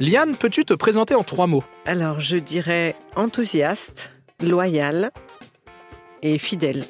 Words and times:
Liane, 0.00 0.34
peux-tu 0.36 0.64
te 0.64 0.74
présenter 0.74 1.14
en 1.14 1.22
trois 1.22 1.46
mots? 1.46 1.62
Alors, 1.86 2.18
je 2.18 2.36
dirais 2.36 2.96
enthousiaste, 3.14 4.10
loyal 4.42 5.12
et 6.20 6.36
fidèle. 6.38 6.84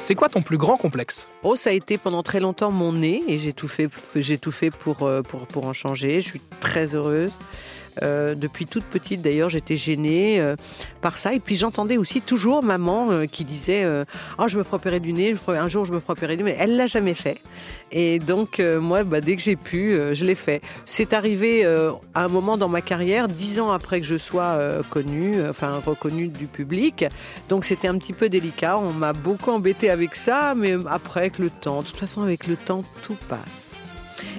C'est 0.00 0.16
quoi 0.16 0.28
ton 0.28 0.42
plus 0.42 0.58
grand 0.58 0.76
complexe? 0.76 1.30
Oh, 1.44 1.54
ça 1.54 1.70
a 1.70 1.72
été 1.74 1.96
pendant 1.96 2.24
très 2.24 2.40
longtemps 2.40 2.72
mon 2.72 2.92
nez 2.92 3.22
et 3.28 3.38
j'ai 3.38 3.52
tout 3.52 3.68
fait, 3.68 3.88
j'ai 4.16 4.38
tout 4.38 4.50
fait 4.50 4.70
pour, 4.70 5.04
euh, 5.04 5.22
pour, 5.22 5.46
pour 5.46 5.66
en 5.66 5.72
changer. 5.72 6.20
Je 6.20 6.28
suis 6.28 6.40
très 6.60 6.94
heureuse. 6.96 7.30
Euh, 8.02 8.34
depuis 8.34 8.66
toute 8.66 8.84
petite, 8.84 9.22
d'ailleurs, 9.22 9.50
j'étais 9.50 9.76
gênée 9.76 10.40
euh, 10.40 10.56
par 11.00 11.18
ça. 11.18 11.34
Et 11.34 11.40
puis 11.40 11.56
j'entendais 11.56 11.96
aussi 11.96 12.20
toujours 12.20 12.62
maman 12.62 13.10
euh, 13.10 13.26
qui 13.26 13.44
disait 13.44 13.86
Oh, 14.38 14.48
je 14.48 14.58
me 14.58 14.62
frapperai 14.62 15.00
du 15.00 15.12
nez, 15.12 15.34
un 15.48 15.68
jour 15.68 15.84
je 15.84 15.92
me 15.92 16.00
frapperai 16.00 16.36
du 16.36 16.42
nez. 16.42 16.52
Mais 16.52 16.56
elle 16.58 16.76
l'a 16.76 16.86
jamais 16.86 17.14
fait. 17.14 17.40
Et 17.90 18.18
donc, 18.18 18.60
moi, 18.60 19.02
bah, 19.04 19.20
dès 19.20 19.36
que 19.36 19.42
j'ai 19.42 19.56
pu, 19.56 19.98
je 20.12 20.24
l'ai 20.24 20.34
fait. 20.34 20.60
C'est 20.84 21.12
arrivé 21.12 21.64
à 21.64 22.24
un 22.24 22.28
moment 22.28 22.58
dans 22.58 22.68
ma 22.68 22.82
carrière, 22.82 23.28
dix 23.28 23.60
ans 23.60 23.72
après 23.72 24.00
que 24.00 24.06
je 24.06 24.16
sois 24.16 24.58
connue, 24.90 25.36
enfin 25.48 25.80
reconnue 25.84 26.28
du 26.28 26.46
public. 26.46 27.06
Donc, 27.48 27.64
c'était 27.64 27.88
un 27.88 27.96
petit 27.96 28.12
peu 28.12 28.28
délicat. 28.28 28.78
On 28.78 28.92
m'a 28.92 29.12
beaucoup 29.12 29.50
embêté 29.50 29.90
avec 29.90 30.16
ça, 30.16 30.54
mais 30.56 30.76
après, 30.88 31.20
avec 31.20 31.38
le 31.38 31.50
temps, 31.50 31.80
de 31.80 31.86
toute 31.86 31.96
façon, 31.96 32.22
avec 32.22 32.46
le 32.46 32.56
temps, 32.56 32.82
tout 33.02 33.16
passe. 33.28 33.80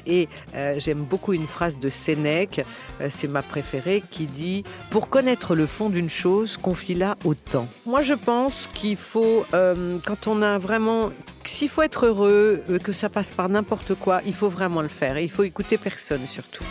Et 0.05 0.27
euh, 0.55 0.75
j'aime 0.77 1.03
beaucoup 1.03 1.33
une 1.33 1.47
phrase 1.47 1.79
de 1.79 1.89
Sénèque, 1.89 2.61
euh, 3.01 3.07
c'est 3.09 3.27
ma 3.27 3.41
préférée, 3.41 4.03
qui 4.11 4.25
dit 4.25 4.63
Pour 4.89 5.09
connaître 5.09 5.55
le 5.55 5.67
fond 5.67 5.89
d'une 5.89 6.09
chose, 6.09 6.57
confie-la 6.57 7.17
au 7.23 7.33
temps. 7.33 7.67
Moi, 7.85 8.01
je 8.01 8.13
pense 8.13 8.69
qu'il 8.73 8.97
faut, 8.97 9.45
euh, 9.53 9.97
quand 10.05 10.27
on 10.27 10.41
a 10.41 10.57
vraiment. 10.57 11.11
S'il 11.45 11.69
faut 11.69 11.81
être 11.81 12.05
heureux, 12.05 12.63
que 12.83 12.93
ça 12.93 13.09
passe 13.09 13.31
par 13.31 13.49
n'importe 13.49 13.95
quoi, 13.95 14.21
il 14.25 14.33
faut 14.33 14.49
vraiment 14.49 14.81
le 14.81 14.87
faire. 14.87 15.17
Et 15.17 15.23
il 15.23 15.31
faut 15.31 15.43
écouter 15.43 15.77
personne 15.77 16.27
surtout. 16.27 16.63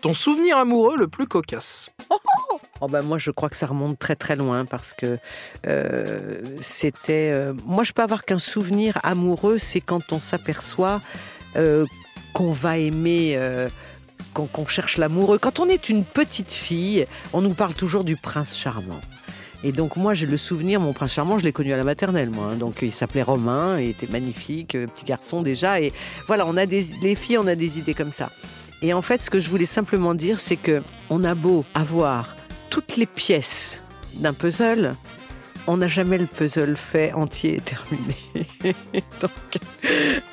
Ton 0.00 0.14
souvenir 0.14 0.58
amoureux 0.58 0.96
le 0.96 1.08
plus 1.08 1.26
cocasse 1.26 1.90
Oh 2.10 2.18
ben 2.88 3.02
moi, 3.02 3.18
je 3.18 3.30
crois 3.30 3.48
que 3.48 3.56
ça 3.56 3.66
remonte 3.66 3.98
très 3.98 4.16
très 4.16 4.36
loin 4.36 4.64
parce 4.64 4.92
que 4.92 5.18
euh, 5.66 6.40
c'était. 6.60 7.30
Euh, 7.32 7.52
moi, 7.66 7.84
je 7.84 7.92
peux 7.92 8.02
avoir 8.02 8.24
qu'un 8.24 8.38
souvenir 8.38 8.98
amoureux, 9.02 9.58
c'est 9.58 9.80
quand 9.80 10.12
on 10.12 10.18
s'aperçoit 10.18 11.00
euh, 11.56 11.84
qu'on 12.34 12.52
va 12.52 12.78
aimer. 12.78 13.38
qu'on 14.34 14.66
cherche 14.66 14.96
l'amoureux. 14.96 15.38
Quand 15.38 15.60
on 15.60 15.68
est 15.68 15.88
une 15.88 16.04
petite 16.04 16.52
fille, 16.52 17.06
on 17.32 17.40
nous 17.40 17.54
parle 17.54 17.74
toujours 17.74 18.04
du 18.04 18.16
prince 18.16 18.56
charmant. 18.56 19.00
Et 19.64 19.70
donc 19.70 19.94
moi 19.94 20.12
j'ai 20.12 20.26
le 20.26 20.36
souvenir, 20.36 20.80
mon 20.80 20.92
prince 20.92 21.12
charmant, 21.12 21.38
je 21.38 21.44
l'ai 21.44 21.52
connu 21.52 21.72
à 21.72 21.76
la 21.76 21.84
maternelle 21.84 22.30
moi. 22.30 22.46
Hein. 22.46 22.56
donc 22.56 22.78
il 22.82 22.92
s'appelait 22.92 23.22
Romain, 23.22 23.78
il 23.78 23.90
était 23.90 24.08
magnifique, 24.08 24.72
petit 24.72 25.04
garçon 25.04 25.40
déjà. 25.40 25.80
Et 25.80 25.92
voilà, 26.26 26.46
on 26.46 26.56
a 26.56 26.66
des, 26.66 26.84
les 27.00 27.14
filles, 27.14 27.38
on 27.38 27.46
a 27.46 27.54
des 27.54 27.78
idées 27.78 27.94
comme 27.94 28.10
ça. 28.12 28.30
Et 28.82 28.92
en 28.92 29.02
fait, 29.02 29.22
ce 29.22 29.30
que 29.30 29.38
je 29.38 29.48
voulais 29.48 29.66
simplement 29.66 30.14
dire, 30.14 30.40
c'est 30.40 30.56
que 30.56 30.82
on 31.08 31.22
a 31.22 31.36
beau 31.36 31.64
avoir 31.72 32.34
toutes 32.72 32.96
les 32.96 33.04
pièces 33.04 33.82
d'un 34.14 34.32
puzzle, 34.32 34.94
on 35.66 35.76
n'a 35.76 35.88
jamais 35.88 36.16
le 36.16 36.24
puzzle 36.24 36.74
fait 36.78 37.12
entier 37.12 37.56
et 37.56 37.60
terminé. 37.60 38.16
Donc, 39.20 39.60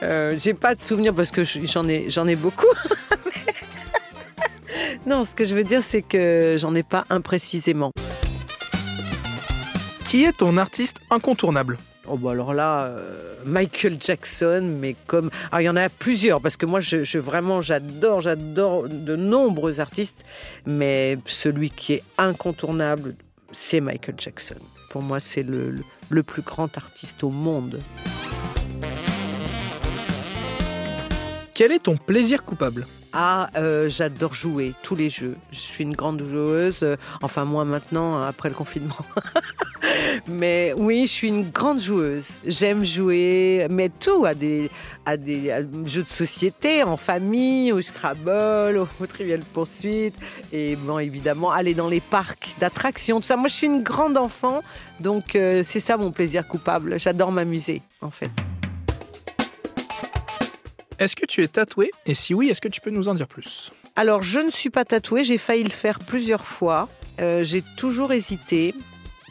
euh, 0.01 0.37
j'ai 0.39 0.53
pas 0.53 0.73
de 0.73 0.79
souvenir 0.79 1.13
parce 1.13 1.31
que 1.31 1.43
j'en 1.43 1.85
ai, 1.89 2.09
j'en 2.09 2.29
ai 2.29 2.37
beaucoup. 2.37 2.73
non, 5.05 5.25
ce 5.25 5.35
que 5.35 5.43
je 5.43 5.53
veux 5.53 5.65
dire, 5.65 5.83
c'est 5.83 6.01
que 6.01 6.55
j'en 6.57 6.73
ai 6.75 6.83
pas 6.83 7.03
imprécisément. 7.09 7.91
Qui 10.05 10.23
est 10.23 10.37
ton 10.37 10.55
artiste 10.55 11.01
incontournable? 11.09 11.77
Oh 12.11 12.17
bah 12.17 12.31
alors 12.31 12.55
là, 12.55 12.85
euh, 12.85 13.35
Michael 13.45 13.97
Jackson, 13.99 14.77
mais 14.79 14.95
comme... 15.05 15.29
Ah, 15.51 15.61
il 15.61 15.65
y 15.65 15.69
en 15.69 15.75
a 15.75 15.89
plusieurs, 15.89 16.41
parce 16.41 16.57
que 16.57 16.65
moi, 16.65 16.79
je, 16.79 17.19
vraiment, 17.19 17.61
j'adore, 17.61 18.21
j'adore 18.21 18.89
de 18.89 19.15
nombreux 19.15 19.79
artistes, 19.79 20.25
mais 20.65 21.19
celui 21.25 21.69
qui 21.69 21.93
est 21.93 22.03
incontournable, 22.17 23.15
c'est 23.51 23.79
Michael 23.79 24.15
Jackson. 24.17 24.55
Pour 24.89 25.03
moi, 25.03 25.19
c'est 25.19 25.43
le, 25.43 25.75
le 26.09 26.23
plus 26.23 26.41
grand 26.41 26.75
artiste 26.77 27.23
au 27.23 27.29
monde. 27.29 27.79
Quel 31.53 31.71
est 31.71 31.83
ton 31.83 31.95
plaisir 31.95 32.43
coupable? 32.43 32.87
Ah, 33.13 33.49
euh, 33.55 33.87
j'adore 33.87 34.33
jouer 34.33 34.73
tous 34.81 34.95
les 34.95 35.09
jeux. 35.09 35.35
Je 35.51 35.59
suis 35.59 35.83
une 35.83 35.95
grande 35.95 36.23
joueuse. 36.23 36.85
Enfin, 37.21 37.45
moi 37.45 37.65
maintenant, 37.65 38.21
après 38.21 38.49
le 38.49 38.55
confinement. 38.55 38.97
mais 40.27 40.73
oui, 40.75 41.07
je 41.07 41.11
suis 41.11 41.27
une 41.27 41.49
grande 41.49 41.79
joueuse. 41.79 42.27
J'aime 42.45 42.83
jouer, 42.83 43.67
mais 43.69 43.89
tout 43.89 44.25
à 44.25 44.33
des, 44.33 44.69
à 45.05 45.17
des 45.17 45.53
jeux 45.85 46.03
de 46.03 46.09
société, 46.09 46.83
en 46.83 46.97
famille, 46.97 47.71
au 47.71 47.81
Scrabble, 47.81 48.77
au, 48.77 49.05
Trivial 49.05 49.41
Poursuite. 49.53 50.15
Et 50.51 50.75
bon, 50.75 50.99
évidemment, 50.99 51.51
aller 51.51 51.73
dans 51.73 51.87
les 51.87 52.01
parcs 52.01 52.55
d'attractions, 52.59 53.21
tout 53.21 53.27
ça. 53.27 53.37
Moi, 53.37 53.47
je 53.47 53.55
suis 53.55 53.67
une 53.67 53.83
grande 53.83 54.17
enfant. 54.17 54.61
Donc, 54.99 55.35
euh, 55.35 55.63
c'est 55.65 55.79
ça 55.79 55.97
mon 55.97 56.11
plaisir 56.11 56.47
coupable. 56.47 56.99
J'adore 56.99 57.31
m'amuser, 57.31 57.81
en 58.01 58.11
fait. 58.11 58.29
Est-ce 60.99 61.15
que 61.15 61.25
tu 61.25 61.41
es 61.41 61.47
tatoué 61.47 61.91
Et 62.05 62.13
si 62.13 62.33
oui, 62.33 62.49
est-ce 62.49 62.59
que 62.59 62.67
tu 62.67 62.81
peux 62.81 62.89
nous 62.89 63.07
en 63.07 63.13
dire 63.13 63.27
plus? 63.27 63.71
Alors, 63.95 64.21
je 64.21 64.39
ne 64.39 64.49
suis 64.49 64.69
pas 64.69 64.85
tatouée. 64.85 65.23
J'ai 65.23 65.37
failli 65.37 65.63
le 65.63 65.69
faire 65.69 65.99
plusieurs 65.99 66.45
fois. 66.45 66.89
Euh, 67.19 67.43
j'ai 67.43 67.63
toujours 67.77 68.11
hésité. 68.11 68.73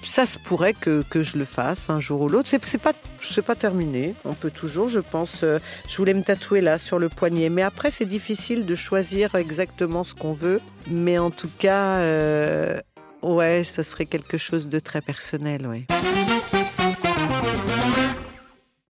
Ça 0.03 0.27
se 0.27 0.39
pourrait 0.39 0.75
que, 0.75 1.03
que, 1.09 1.23
je 1.23 1.39
le 1.39 1.45
fasse 1.45 1.91
un 1.91 2.01
jour 2.01 2.23
ou 2.23 2.29
l'autre. 2.29 2.49
C'est, 2.49 2.65
c'est 2.65 2.79
pas, 2.79 2.93
c'est 3.21 3.45
pas 3.45 3.57
terminé. 3.57 4.15
On 4.25 4.35
peut 4.35 4.51
toujours, 4.51 4.89
je 4.89 5.01
pense. 5.01 5.43
Euh, 5.43 5.59
je 5.89 5.97
voulais 5.97 6.15
me 6.15 6.23
tatouer 6.23 6.61
là 6.61 6.79
sur 6.79 6.99
le 6.99 7.09
poignet, 7.09 7.49
mais 7.49 7.63
après 7.63 7.91
c'est 7.91 8.07
difficile 8.07 8.67
de 8.67 8.75
choisir 8.75 9.35
exactement 9.35 10.05
ce 10.05 10.15
qu'on 10.15 10.33
veut. 10.33 10.61
Mais 10.89 11.19
en 11.19 11.31
tout 11.31 11.51
cas, 11.59 11.97
euh, 11.97 12.81
ouais, 13.23 13.65
ça 13.65 13.83
serait 13.83 14.07
quelque 14.07 14.39
chose 14.39 14.69
de 14.69 14.79
très 14.79 15.01
personnel, 15.01 15.67
ouais. 15.67 15.87